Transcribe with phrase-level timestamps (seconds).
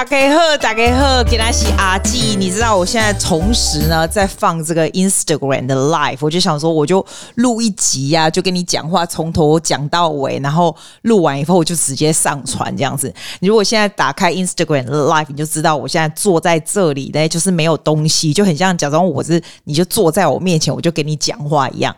[0.00, 2.34] 大家好，大家好，今天是阿纪。
[2.34, 7.04] 你知道我现在同时呢在放这个 Instagram 的 Live，我就想说我就
[7.34, 13.12] 录一集呀、就跟你讲话，从头讲到尾，然后录完以后我就直接上传这样子。
[13.40, 21.94] 你如果现在打开 Instagram 的 Live，你就知道我现在坐在这里呢，就是没有东西，就很像假装我是你就坐在我面前，我就跟你讲话一样。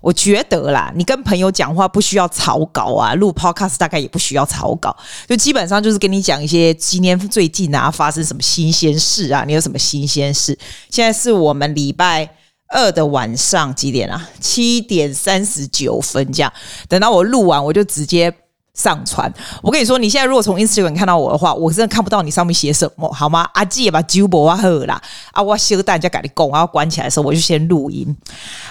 [0.00, 4.96] 我觉得啦，你跟朋友讲话不需要草稿啊，录 Podcast 大概也不需要草稿，
[5.28, 10.58] 就基本上就是跟你讲一些今天最近啊发生什么新鲜事啊，你有什么新鲜事？
[10.90, 12.28] 现在是我们礼拜
[12.68, 14.28] 二的晚上几点啊？
[14.40, 16.52] 七点三十九分这样，
[16.88, 18.34] 等到我录完我就直接。
[18.74, 23.48] 上传，我跟你说，你现在如果从 Instagram 看到我的话，我真的看不到你上面写什么，好吗？
[23.54, 25.00] 阿姐也把酒博啊喝啦，
[25.32, 28.16] 啊，我修蛋就赶紧讲，然后关起来的时候我就先录音。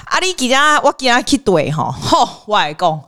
[0.05, 3.01] 啊，你记得我记得去对哈，吼，我来讲。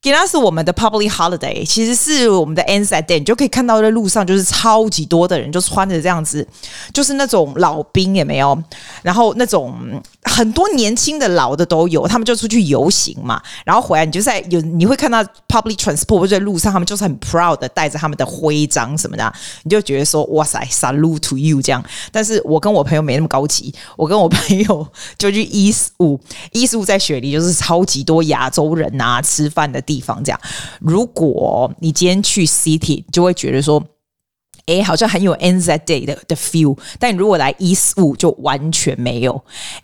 [0.00, 6.46] 今天是我们的 public holiday，其实是我们的 Anzac Day，你就可以看到在路上就是超级多的人，就穿着这样子，
[6.94, 8.56] 就是那种老兵也没有，
[9.02, 9.74] 然后那种
[10.22, 19.32] 很多年轻的老的都有，他们就出去游行嘛，然后回来你就在有你会看到 public transport 在路上，他们就是很 proud 的带着他们的徽章什么的，
[19.64, 21.84] 你就觉得说哇塞，salute to you 这样。
[22.12, 24.86] 但是我跟我朋友没那么高级，我跟我朋友
[25.18, 26.20] 就去一四五，
[26.52, 29.82] 一四五在雪梨就是超级多亚洲人呐、啊、吃饭的。
[29.88, 30.38] 地方这样，
[30.80, 33.82] 如果你今天去 City，就会觉得说，
[34.66, 36.76] 哎，好像很有 Anzac Day 的的 feel。
[36.98, 39.42] 但如果来15就完全没有，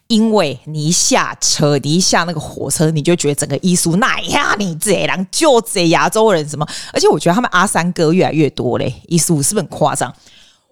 [0.08, 6.66] 因为你一下车，你一下那个火车，你就觉得整个15那呀，你这人就这亚洲人什么？
[6.92, 10.14] 而且我觉得他们阿三哥越来越多嘞，15是不是很夸张？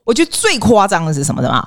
[0.05, 1.67] 我觉得最夸张的是什么的嘛？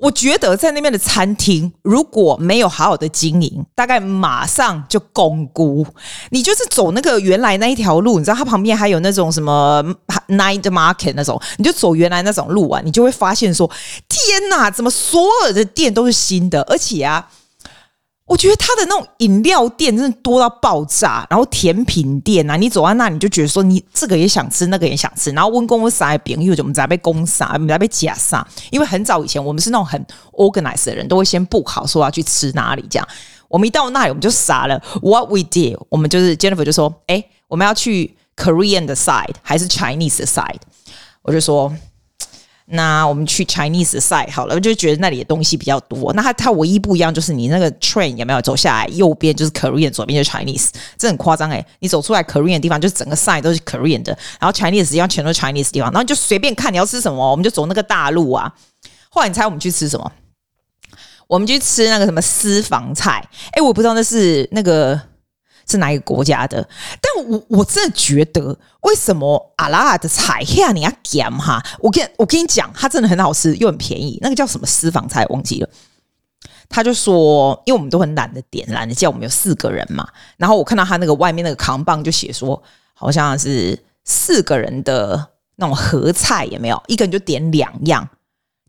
[0.00, 5.86] 我觉得在那边的餐厅如果没有好好的经营，大概马上就公估。
[6.30, 9.84] 你就是走那个原来那一条路，你知道它旁边还有那种什么
[10.28, 13.70] night market 那种，你就走原来那种路啊，你就会发现说：
[14.08, 16.62] 天哪，怎么所有的店都是新的？
[16.62, 17.28] 而且啊。
[18.30, 30.00] 我觉得他的那种饮料店真的多到爆炸，然后甜品店啊，你走在那你就觉得说你这个也想吃，那个也想吃，然后温公温啥饼，因为我们在被攻杀，我们在被假杀，因为很早以前我们是那种很
[30.34, 33.08] organized 的人，都会先 book 好说要去吃哪里这样。
[33.48, 40.60] 我们一到那里我们就傻了，What we did，我们就是 Jennifer 就说，哎，我们要去 Korean 的 side 还是 Chinese 的 side？
[41.22, 41.74] 我就说。
[42.72, 46.12] 那我们去 Chinese side 好了，我就觉得那里的东西比较多。
[46.12, 58.52] 那它它唯一不一样就是你那个 train 有没有走下来，右边就是 Korean，左边就是 Chinese，这很夸张诶，你走出来 Korean 的地方，就是整个 side 都是 Korean 的，然后 Chinese 实际上全都是 Chinese 地方，然后就随便看你要吃什么，我们就走那个大路啊。
[59.08, 60.12] 后来你猜我们去吃什么？
[61.26, 63.28] 我们去吃那个什么私房菜？
[63.52, 65.00] 诶，我不知道那是那个。
[65.70, 66.66] 是哪一个国家的？
[67.00, 71.62] 但我我真的觉得，为什么阿拉的菜呀你要咸哈？
[71.78, 74.18] 我跟我跟你讲，它真的很好吃，又很便宜。
[74.20, 75.68] 那个叫什么私房菜，忘记了。
[76.68, 80.06] 他就说，因为我们都很懒得点，懒得叫我们有四个人嘛。
[80.36, 82.60] 然后我看到他那个外面那个扛棒就写说，
[82.94, 86.80] 好像是四个人的那种合菜，有没有？
[86.86, 88.08] 一个人就点两样。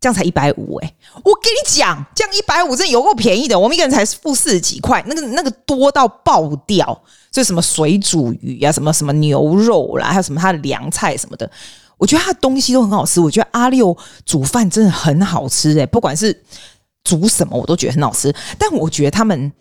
[0.02, 0.94] 这样才一百五哎！
[1.22, 3.56] 我跟你讲，这样一百五真的有够便宜的。
[3.56, 7.02] 我们一个人才付四十几块，那个那个多到爆掉。
[7.30, 11.48] 就什么水煮鱼啊，什么什么牛肉啦，还有什么它的凉菜什么的，
[11.98, 13.20] 我觉得它的东西都很好吃。
[13.20, 13.96] 我觉得阿六
[14.26, 16.42] 煮饭真的很好吃哎，不管是
[17.04, 18.34] 煮什么，我都觉得很好吃。
[18.58, 19.52] 但我觉得他们。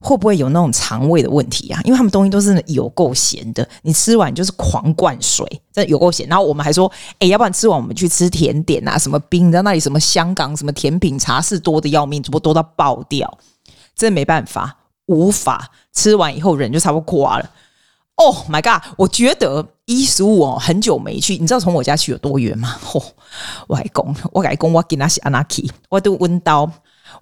[0.00, 1.80] 会不会有那种肠胃的问题啊？
[1.84, 6.26] 因为他们东西都是有够咸的，你吃完就是狂灌水，真的有够咸。
[6.28, 13.38] 然后我们还说，哎，要不然吃完我们去吃甜点啊，什么冰，你知道那里什么香港什么甜品茶室多的要命，怎么多到爆掉？
[13.96, 14.76] 真的没办法，
[15.06, 17.50] 无法吃完以后人就差不多挂了。
[18.14, 18.82] Oh my god！
[18.96, 22.76] 我觉得一十五哦，很久没去，你知道从我家去有多远吗？
[22.84, 23.04] 嚯、哦！
[23.66, 26.70] 我还讲，我还讲，我给那些阿纳基，我都温到。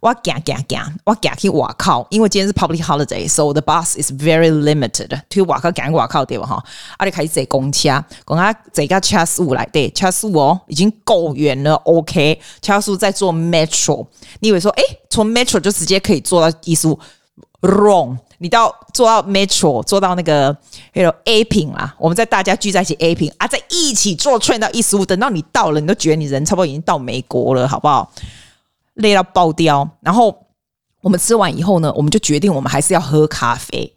[0.00, 5.20] 我行行行，我行去外口，因为今天是 public holiday，so the bus is very limited。
[5.30, 6.46] 去外口行外口对吧？
[6.46, 6.64] 哈，
[6.98, 7.88] 啊，你开始坐公车，
[8.26, 11.74] 讲啊坐到车速来对，车速哦已经够远了。
[11.76, 14.06] OK，车速在坐 metro，
[14.40, 16.98] 你以为说，诶，从 metro 就直接可以坐到一速
[17.62, 20.56] ？Wrong，你到坐到 metro，坐到那个
[20.92, 28.12] 那个 A 品啦，我们在大家聚在一起 A 品啊，在一起坐 train 到一十五，等到你到了，你都觉得你人差不多已经到美国了，好不好？
[28.96, 30.46] 累到爆掉，然后
[31.00, 33.95] 我们吃完以后呢，我们就决定我们还是要喝咖啡。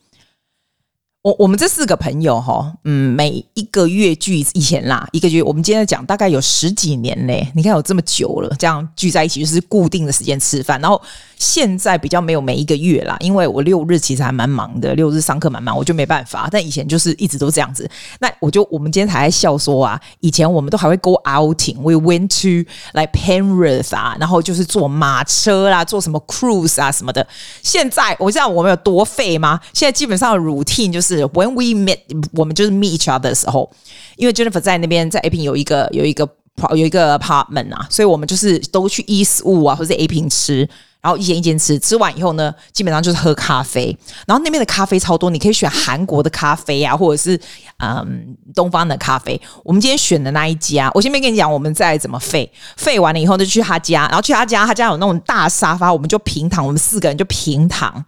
[1.21, 11.01] 我我们这四个朋友哈，嗯，每一个月聚以前啦，一个月我们今天讲大概有十几年嘞，你看有这么久了，这样聚在一起就是固定的时间吃饭，然后
[11.35, 16.47] 现在比较没有每一个月啦，因为我六日其实还蛮忙的，六日上课蛮忙，我就没办法。
[16.49, 17.89] 但以前就是一直都这样子。
[18.21, 22.65] 那我就我们今天还在笑说啊，以前我们都还会 go outing，we went to
[22.97, 27.27] like Penrith 啊，然后就是坐马车啦，坐什么 cruise 啊什么的。
[27.61, 29.59] 现在我知道我们有多废吗？
[29.73, 31.08] 现在基本上 routine 就是。
[31.15, 31.99] 是 when we meet，
[32.33, 33.69] 我们就是 meet each other 的时候，
[34.17, 36.27] 因为 Jennifer 在那边在 A 坪有一个有一个
[36.71, 40.67] 有一个 apartment 啊，所以我们就是都去 Eastwood 啊，或者 A 坪吃，
[41.01, 43.97] 然后一间一间吃，吃完以后呢，基本上就是喝咖啡，
[44.27, 47.39] 然后那边的咖啡超多，你可以选韩国的咖啡啊，或者是
[47.77, 49.39] 嗯东方的咖啡。
[49.63, 58.03] 我们今天选的那一家，我先没跟你讲，我们再怎么费，费完了以后，就去他家，然后去他家，他家有那种大沙发，我们就平躺，我们四个人就平躺。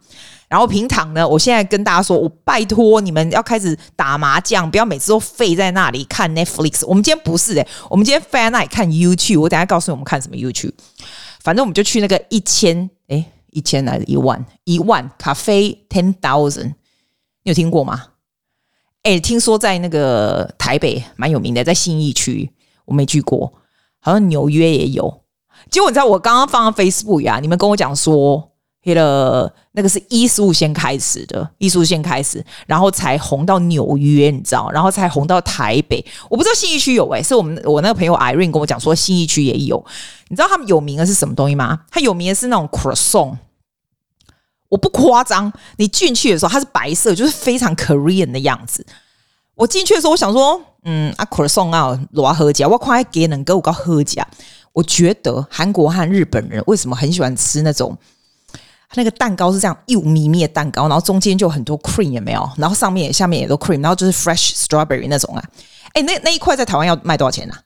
[0.52, 6.86] 然后平躺呢，我现在跟大家说，我拜托你们要开始打麻将，不要每次都废在那里看 Netflix。
[6.86, 9.40] 我们今天不是诶、我们今天废在那里看 YouTube。
[9.40, 10.74] 我等下告诉你我们看什么 YouTube。
[11.40, 16.74] 反正我们就去那个一千诶，一千来一万一万咖啡 ten thousand，你
[17.44, 18.08] 有听过吗？
[19.04, 22.50] 诶，听说在那个台北蛮有名的，在信义区，
[22.84, 23.54] 我没去过，
[24.00, 25.22] 好像纽约也有。
[25.70, 28.51] 结果你知道我刚刚放 Facebook 呀，你们跟我讲说。
[28.84, 36.04] 黑了，那个是一十五先开始的，一十五先开始，然后才红到纽约，你知道，然后才红到台北。
[36.28, 39.84] 我不知道信义区有诶、是我们我那个朋友 Irene 跟我讲说信义区也有。
[40.28, 41.82] 你知道他们有名的是什么东西吗？
[41.90, 43.36] 他有名的是那种 croissant。
[44.68, 48.84] 我不夸张，你进去的时候它是白色，就是非常 Korean 的样子。
[49.54, 54.26] 我进去的时候，我想说，嗯啊 croissant 啊，罗喝家，我快给能给我搞喝家。
[54.72, 57.96] 我觉得韩国和日本人为什么很喜欢吃那种？
[58.94, 62.48] 那个蛋糕是这样又咪咪的蛋糕，然后中间就很多 cream 有没有？
[62.56, 65.42] 然后上面下面也都 cream，然后就是 fresh strawberry 那种啊。
[65.94, 67.60] 哎，那那一块在台湾要卖多少钱呢、啊？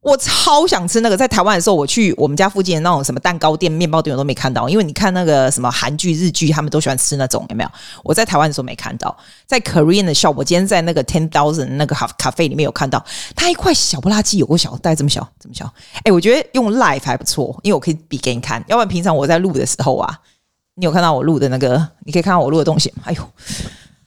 [0.00, 1.16] 我超想吃那个。
[1.16, 4.68] 在台湾的时候，我去我们家附近的那种什么蛋糕店、面包店，我都没看到。
[4.68, 7.70] 因为你看那个什么韩剧、日剧，他们都喜欢吃那种，有没有？
[8.04, 9.14] 我在台湾的时候没看到。
[9.44, 13.04] 在 Korean 的 shop，我今天在那个 Ten Thousand 那个咖咖啡里面有看到，
[13.34, 15.70] 它一块小不拉几，有个小，大概这么小，这么小。
[16.04, 18.64] 哎，我觉得用 live 还不错，因为我可以比给你看。
[18.68, 20.16] 要不然平常我在录的时候啊。
[20.78, 21.88] 你有看到我录的那个？
[22.04, 22.94] 你可以看到我录的东西。
[23.02, 23.30] 哎呦，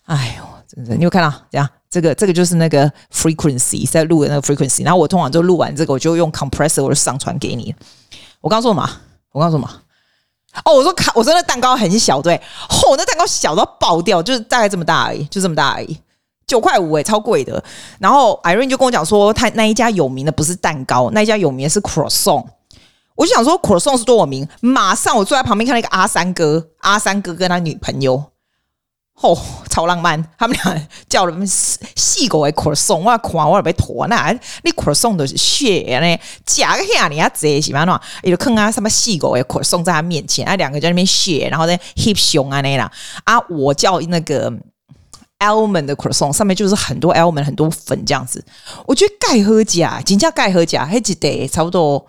[0.06, 1.30] 哎呦，真的，你有看到？
[1.52, 4.86] 这样，这个这个就是那个 frequency 在录的那个 frequency。
[4.86, 7.76] 然后我通常就录完这个，我就用 compressor 我就上传给你。
[8.40, 8.90] 我刚说什么？
[9.34, 9.70] 我刚说什么？
[10.64, 15.98] 哦，我说卡，我说那蛋糕很小，对，嚯、哦，那蛋糕小到爆掉，就是大概这么大而已，就这么大而已，
[16.48, 17.62] 九块五诶，超贵的。
[18.00, 22.46] 然后 Irene 就跟我讲说，他那一家有名的不是蛋糕，那一家有名的是 croissant。
[23.22, 24.48] 我就想说，croissant 是多有名。
[24.62, 28.16] 马上我坐在旁边看那个阿三哥，阿三哥跟他女朋友，
[29.22, 29.38] 哦，
[29.70, 30.28] 超浪漫。
[30.40, 34.32] 他们俩叫了细狗的 croissant，我看我被拖那，
[34.64, 42.92] 你 croissant 都是血呢，假个下你要贼喜欢喏，也就看啊什么细狗的 croissant 在他面前，啊两个在那边血，然后在 hip 熊啊那啦，
[43.26, 44.52] 啊我叫那个
[45.38, 48.44] almond 的 croissant，上面就是很多 almond 很多粉这样子，
[48.88, 52.04] 我觉得盖喝假，真叫盖喝假，还记得差不多。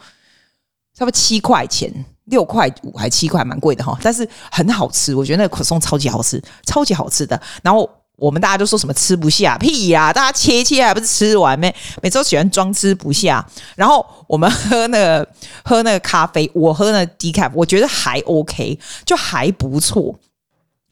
[0.94, 1.92] 差不多七块钱，
[2.26, 3.98] 六块五还七块，蛮贵的哈。
[4.02, 7.40] 但是很好吃，我觉得那个可颂超级好吃，超级好吃的。
[7.62, 11.74] 然后我们大家都说什么吃不下，屁呀、大家切切还不是吃完没？
[12.02, 13.44] 每周喜欢装吃不下。
[13.74, 15.26] 然后我们喝那个
[15.64, 20.14] 喝那个咖啡，我喝那个 decaf，我觉得还 OK，就还不错。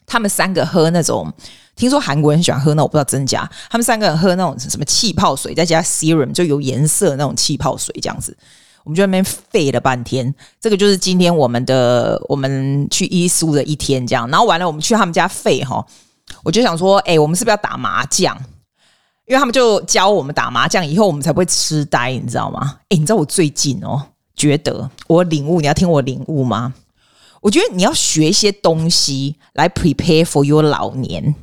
[0.06, 1.32] 他们三个喝那种，
[1.77, 3.48] 听说韩国人喜欢喝那，我不知道真假。
[3.70, 8.36] 他们三个人喝那种什么气泡水，再加 serum 就有颜色那种气泡水，这样子。
[8.84, 15.87] 我们就在那边废了半天，这个就是今天我们的我们去伊苏的一天这样，然后完了我们去他们家废哈，
[16.43, 18.37] 我就想说，哎，我们是不是要打麻将？
[19.27, 22.79] 因为他们就教我们打麻将，以后我们才不会痴呆，你知道吗？
[22.89, 24.03] 哎，你知道我最近哦，
[24.34, 26.75] 觉得我领悟，你要听我领悟吗？
[27.41, 31.34] 我觉得你要学一些东西来 prepare for your 老年，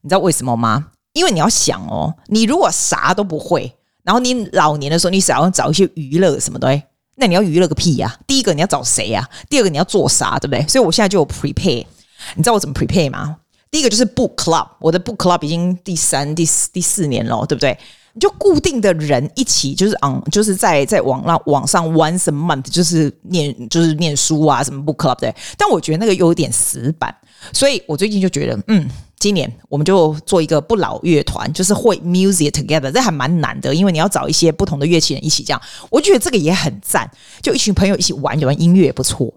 [0.00, 0.92] 你知道为什么吗？
[1.12, 3.74] 因为你要想哦，你如果啥都不会。
[4.10, 6.82] 然后你老年的时候，你想要找一些娱乐什么的，
[7.14, 8.12] 那你要娱乐个屁呀！
[8.26, 9.24] 第一个你要找谁呀？
[9.48, 10.66] 第二个你要做啥，对不对？
[10.66, 11.86] 所以我现在就有 prepare，
[12.34, 13.36] 你知道我怎么 prepare 吗？
[13.70, 17.78] 第一个就是 book club，我的 book club 已经第三、第四、第四年了，对不对？
[18.14, 25.32] 你就固定的人一起，就是嗯，就是在在网上网上 once a month，就是念就是念书啊，什么 book club 对。
[25.56, 27.14] 但我觉得那个有点死板，
[27.52, 28.88] 所以我最近就觉得嗯。
[29.20, 35.60] 今年我们就做一个不老乐团，就是会 music together，这还蛮难的，因为你要找一些不同的乐器人一起这样。
[35.90, 37.06] 我觉得这个也很赞，
[37.42, 39.30] 就一群朋友一起玩，玩音乐也不错。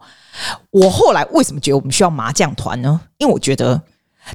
[0.72, 2.98] 我后来为什么觉得我们需要麻将团呢？
[3.18, 3.82] 因为我觉得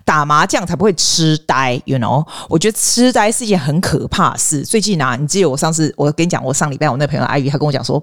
[0.05, 2.27] 打麻将才不会痴呆，you know？
[2.49, 4.63] 我觉得痴呆是一件很可怕的事。
[4.63, 8.03] 最近啊，你记得我上次我跟你讲，我上礼拜我那朋友阿姨，她跟我讲说，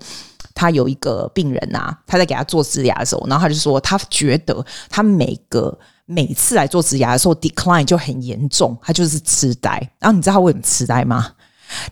[0.53, 9.71] 她有一个病人啊，她在给他做植牙的时候，然后他就说，他觉得他每个每次来做植牙的时候，decline 就很严重，他就是痴呆。
[9.99, 11.31] 然后你知道他为什么痴呆吗？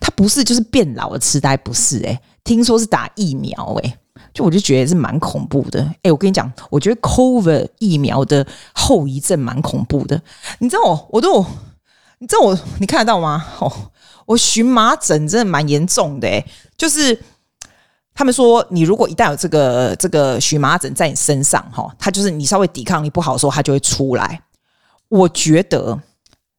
[0.00, 3.98] 他不是就是变老的痴呆，不是诶、听说是打疫苗诶、
[4.34, 10.20] 就我就觉得是蛮恐怖的，哎，我跟你讲，我觉得 COVID 疫苗的后遗症蛮恐怖的。
[10.58, 11.44] 你知道我，我都，
[12.18, 13.44] 你知道我，你看得到吗？
[13.60, 13.72] 哦，
[14.26, 16.44] 我荨麻疹真的蛮严重的，哎，
[16.76, 17.18] 就是
[18.14, 24.42] 他们说，你如果一旦有这个这个荨麻疹在你身上，哈，它就是你稍微抵抗力不好的时候，它就会出来。
[25.08, 25.98] 我觉得。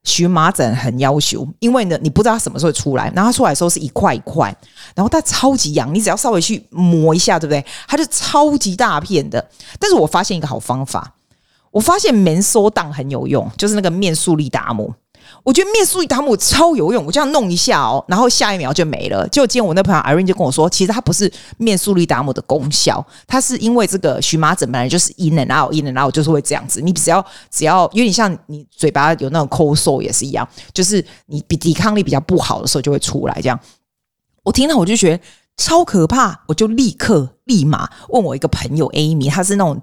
[0.06, 4.56] 荨麻疹很要求，因为呢，你不知道它什么时候出来，然后它出来的时候是一块一块，
[4.94, 7.62] 然后它超级痒，你只要稍微去磨一下，对不对？
[7.88, 9.44] 它就超级大片的。
[9.80, 11.12] 但是我发现一个好方法，
[11.72, 14.94] 我发现棉缩档很有用，就是那个面速力达摩。
[15.46, 19.24] 我觉得面素力达姆超有用，我这样弄一下哦，然后下一秒就没了。
[19.28, 26.80] 就今天我那朋友 Irene 就跟我说，其实它不是面素力达姆的功效，它是因为这个荨麻疹本来就是 in and out in and out 就是会这样子。
[26.80, 33.56] 你只要只要有点像你嘴巴有那种抠嗽也是一样，就是你比抵抗力比较不好的时候就会出来这样。
[34.42, 35.22] 我听到我就觉得
[35.56, 39.80] 超可怕，我就立刻立马问我一个朋友 Amy，他是那种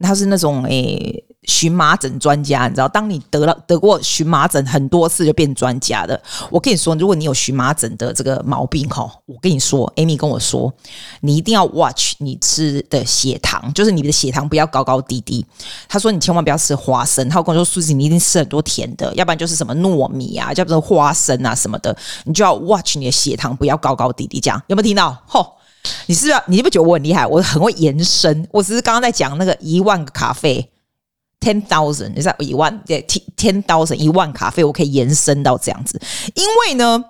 [0.00, 1.24] 他是那种诶。
[1.46, 6.20] 荨麻疹专家，你知道，当你得了得过荨麻疹很多次，就变专家的。
[6.50, 10.72] 我跟你说，如果你有荨麻疹的这个毛病哈，我跟你说，Amy 跟我说，
[11.20, 15.44] 你一定要 watch 你吃的血糖，就是你的血糖不要高高低低。
[15.88, 24.40] 他说你千万不要吃花生，他跟我说，苏西你一定吃很多甜的，要不然就是什么糯米啊，叫做花生啊什么的，你就要 watch 你的血糖不要高高低低。
[24.40, 25.16] 这样有没有听到？
[25.26, 25.54] 吼，
[26.06, 26.42] 你是不是？
[26.46, 27.26] 你是不是觉得我很厉害？
[27.26, 30.70] 我很会延伸，我只是刚刚在讲那个一万个咖啡。
[31.44, 33.04] Ten thousand，你知道一万对
[33.36, 36.00] ，ten thousand 一万卡费，我可以延伸到这样子。
[36.34, 37.04] 因为呢，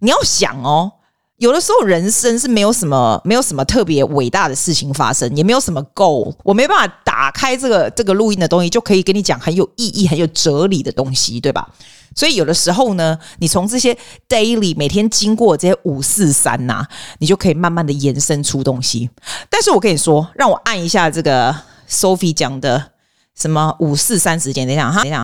[0.00, 0.92] 你要想哦，
[1.38, 11.66] 有的时候人生是没有什么，没有什么特别伟大的事情发生，也没有什么 goal，我没办法打开这个这个录音的东西，就可以跟你讲很有意义、很有哲理的东西，对吧？
[12.14, 13.96] 所以有的时候呢，你从这些
[14.28, 16.86] daily 每天经过这些五四三呐，
[17.20, 19.08] 你就可以慢慢的延伸出东西。
[19.48, 21.56] 但是我跟你说，让我按一下这个
[21.88, 22.92] Sophie 讲的。
[23.36, 24.66] 什么五四三时间？
[24.66, 25.22] 等一下哈，等一下。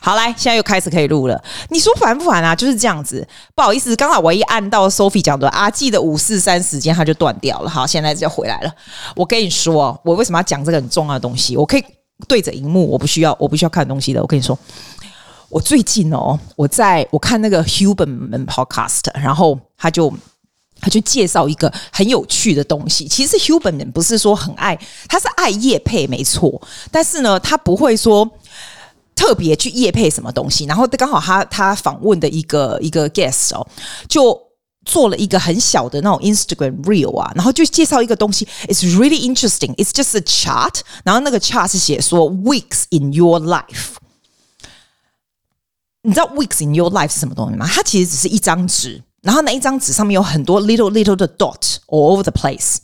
[0.00, 1.42] 好，来，现在又开始可以录了。
[1.70, 2.54] 你说烦不烦啊？
[2.54, 3.26] 就是这样子。
[3.54, 7.68] 不好意思，刚好我一按到 Sophie 讲的阿记的五四三时间，它就断掉了。
[7.68, 8.72] 好，现在就回来了。
[9.16, 11.56] 我跟你说，我为什么要讲这个很重要的东西？
[11.56, 11.84] 我可以
[12.28, 14.22] 对着荧幕，我不需要，我不需要看东西的。
[14.22, 14.56] 我跟你说，
[15.48, 20.12] 我最近哦，我在我看那个 Huberman Podcast，然后他就。
[20.80, 23.06] 他去介绍一个很有趣的东西。
[23.08, 28.28] 其实 Huberman 不是说很爱，他是爱叶配没错，但是呢，他不会说
[29.14, 30.64] 特别去夜配什么东西。
[30.66, 33.66] 然后刚好他他访问的一个一个 guest 哦，
[34.08, 34.40] 就
[34.84, 39.74] 做了一个很小的那种 Instagram reel 啊，然后就介绍一个东西，It's really interesting.
[39.74, 43.96] It's just a chart，然后那个 chart 是写说 weeks in your life。
[46.02, 47.66] 你知道 weeks in your life 是什么东西吗？
[47.66, 49.02] 它其实只是一张纸。
[49.22, 52.76] 然后那一张纸上面有很多 little little 的 dot all over the place。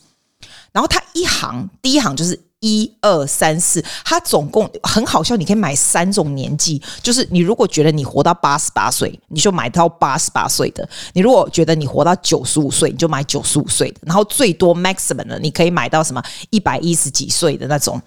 [0.72, 5.36] 然后它一行第一行就是一二三四，它总共很好笑。
[5.36, 14.00] 你可以买三种年纪，就是你如果觉得你活到八十八岁，你就买到八十八岁的；你如果觉得你活到九十五岁，你就买九十五岁的。
[14.02, 18.02] 然后最多 maximum 的，你可以买到什么一百一十几岁的那种。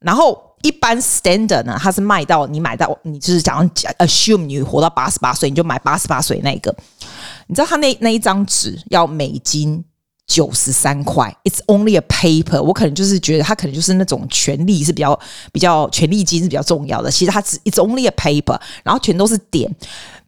[0.00, 6.74] 然后一般 standard 呢，它是卖到你买到你就是讲 assume 你活到八十八岁，你就买八十八岁那个。
[7.50, 9.84] 你知道他那那一张纸要美金
[10.24, 12.62] 九十三块，It's only a paper。
[12.62, 15.18] 我可能就是觉得他可能就是那种权利是比较
[15.52, 17.10] 比较权利金是比较重要的。
[17.10, 19.68] 其实它只 It's only a paper，然后全都是点。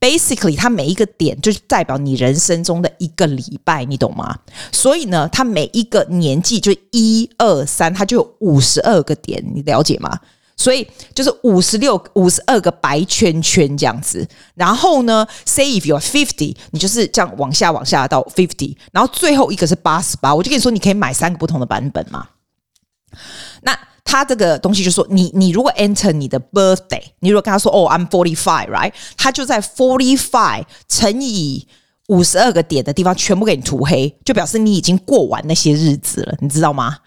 [0.01, 4.37] Basically，它每一个点就是代表你人生中的一个礼拜，你懂吗？
[4.73, 10.19] 所以呢，它每一个年纪就一二三，它就有五十二个点，你了解吗？
[10.57, 22.29] 所以就是五十六、五十二个白圈圈这样子，然后呢，say if you are fifty，你就是这样往下往下到 fifty，然后最后一个是八十八，我就跟你说，你可以买三个不同的版本嘛。
[23.63, 28.93] 那他这个东西就说，你你如果 enter 你的 birthday，你如果跟他说哦，I'm forty five，right？
[29.17, 31.67] 他就在 forty five 乘以
[32.09, 36.99] 五十二个点的地方全部给你涂黑，就表示你已经过完那些日子了，你知道吗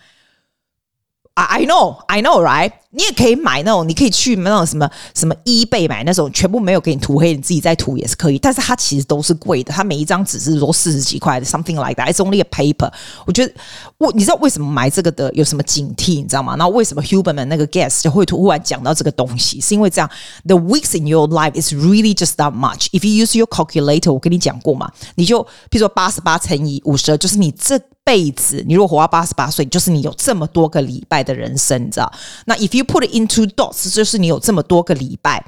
[1.33, 2.71] ？I know, I know, right？
[2.95, 8.39] 你也可以买那种，你可以去那种什么什么 eBay 买那种，全部没有给你涂黑，你自己再涂也是可以。
[8.39, 12.11] 但是它其实都是贵的，它每一张纸是说四十几块的，something like that。
[12.11, 12.91] It's only a paper。
[13.25, 13.53] 我觉得
[13.97, 16.55] 我你知道为什么买这个的有什么警惕，你知道吗？
[16.55, 20.09] 那为什么 Huberman 那个 guest 就会突然讲到这个东西，是因为这样
[20.45, 22.87] ，the weeks in your life is really just that much.
[22.91, 27.77] If you use your calculator，我跟你讲过嘛，你就譬如说八十八乘以五十二，就是你这。
[28.05, 32.13] 辈子，你如果活到八十八岁，就是你有这么多个礼拜的人生，你知道？
[32.45, 35.45] 那 if you put it into dots，就是你有这么多个礼拜。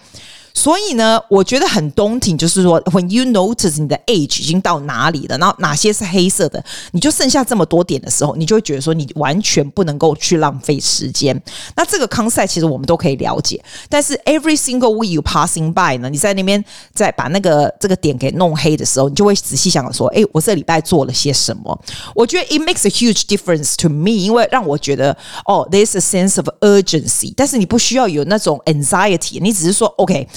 [0.57, 6.61] 所以呢，我觉得很动听就是说，when you notice 你的 age 已经到哪里了，然后哪些是黑色的，
[6.93, 11.39] 你就剩下这么多点的时候，你就会觉得说，你完全不能够去浪费时间。
[11.75, 21.79] 那这个 concept 其实我们都可以了解，但是 every single week you passing by 呢，你在那边在把那个这个点给弄黑的时候，你就会仔细想说，哎，我这礼拜做了些什么？
[22.15, 30.27] 我觉得 it makes a huge difference to me，因为让我觉得哦，there's a sense of urgency，但是你不需要有那种 anxiety，你只是说 OK。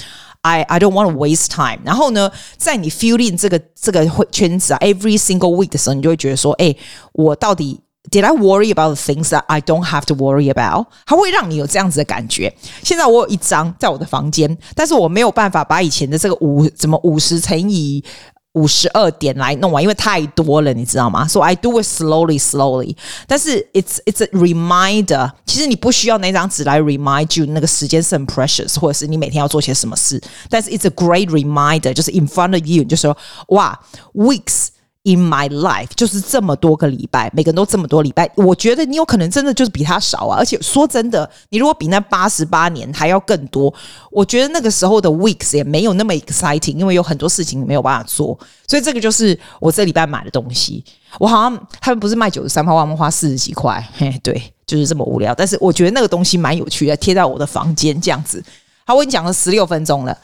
[0.41, 1.79] I I don't want to waste time。
[1.83, 6.75] 然后呢，在你 feeling 这个这个圈子啊，every single week 的时候，你就会觉得说，哎，
[7.13, 7.79] 我到底
[8.09, 10.87] did I worry about the things that I don't have to worry about？
[11.05, 12.53] 它会让你有这样子的感觉。
[12.83, 18.03] 现在我有一张在我的房间，但是我没有办法把以前的这个五怎么五十乘以。
[18.52, 21.28] 五十二点来弄完，因为太多了，你知道吗？
[21.28, 22.96] So I do it slowly, slowly。
[23.26, 25.30] 但是 it's it's a reminder。
[25.44, 30.22] 其实你不需要那张纸来 remind you 那个时间是很 precious，或者是你每天要做些什么事。
[30.48, 33.16] 但是 it's a great reminder，就是 in front of you，你就说
[33.48, 33.78] 哇，
[34.14, 34.68] weeks。
[35.03, 38.29] In my life，就是这么多个礼拜，每个人都这么多礼拜。
[38.35, 40.37] 我觉得你有可能真的就是比他少啊。
[40.37, 43.73] 而且说真的，你如果比那八十八年还要更多，
[44.11, 48.37] 我觉得那个时候的 weeks 也没有那么 exciting，因为有很多事情没有办法做。
[48.67, 50.85] 所以这个就是我这礼拜买的东西。
[51.17, 53.83] 我好像他们不是卖九十三块，我们花四十几块。
[53.97, 55.33] 嘿，对，就是这么无聊。
[55.33, 58.43] 但是我觉得那个东西蛮有趣的，贴在我的房间这样子。
[58.85, 60.15] 好，我跟你讲了十六分钟了，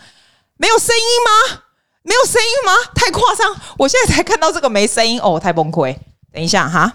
[0.57, 1.63] 没有声音吗？
[2.07, 2.71] 没有声音吗？
[2.95, 3.53] 太夸张！
[3.77, 5.93] 我现在才看到这个没声音哦，太崩溃。
[6.31, 6.89] 等一下哈，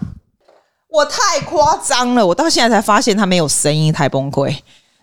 [0.89, 4.57] 我太夸张了，我到现在才发现它没有声音，太崩溃。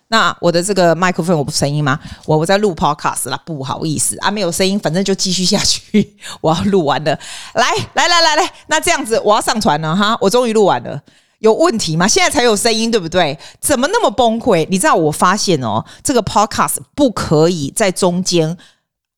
[0.09, 1.97] 那我的这个麦克风有声音吗？
[2.25, 6.17] 我我在录 podcast 啦，不好意思啊，没有声音，反正就继续下去。
[6.41, 7.17] 我要录完了，
[7.53, 11.01] 来来来来来，那这样子我要上传了哈，我终于录完了，
[11.39, 12.05] 有问题吗？
[12.05, 13.39] 现在才有声音对不对？
[13.61, 14.67] 怎么那么崩溃？
[14.69, 18.57] 你知道我发现哦，这个 podcast 不可以在中间。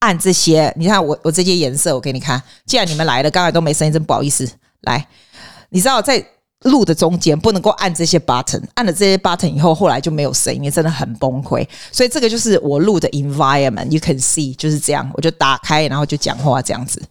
[0.03, 2.41] 按这些，你看我我这些颜色，我给你看。
[2.65, 4.45] 既然你们来了，刚才都没声音，真不好意思。
[4.81, 5.07] 来，
[5.69, 6.21] 你知道在
[6.63, 11.65] 录的中间不能够按这些 button，按了这些 button 以后，后来就没有声音，真的很崩溃。
[11.89, 15.09] 所以这个就是我录的 environment，you can see 就是这样。
[15.13, 17.01] 我就打开，然后就讲话这样子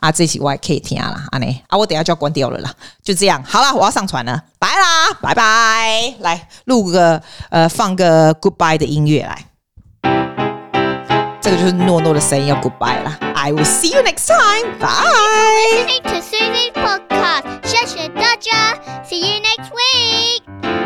[0.00, 3.40] 啊，这些我还可以听啦，啊呢啊，我等下就要关掉了啦，就这样。
[3.44, 6.14] 好了，我要上传了，拜啦，拜拜。
[6.18, 9.46] 来录个呃，放个 goodbye 的音乐来。
[11.41, 13.17] 这个就是诺诺的声音，要 goodbye 了。
[13.35, 14.79] I will see you next time.
[14.79, 14.87] Bye.
[15.73, 17.43] Listening to Susie's podcast.
[17.63, 18.75] 谢谢大家。
[19.03, 20.78] See you next week.